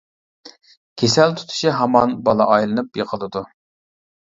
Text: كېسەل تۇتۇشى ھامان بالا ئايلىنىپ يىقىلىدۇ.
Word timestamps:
كېسەل 1.01 1.37
تۇتۇشى 1.41 1.75
ھامان 1.83 2.19
بالا 2.31 2.51
ئايلىنىپ 2.51 3.03
يىقىلىدۇ. 3.05 3.51